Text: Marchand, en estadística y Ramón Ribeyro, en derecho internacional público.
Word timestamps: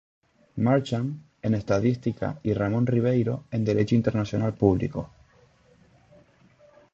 Marchand, 0.55 1.19
en 1.43 1.53
estadística 1.53 2.39
y 2.41 2.55
Ramón 2.55 2.87
Ribeyro, 2.87 3.43
en 3.51 3.63
derecho 3.63 3.93
internacional 3.93 4.51
público. 4.55 5.11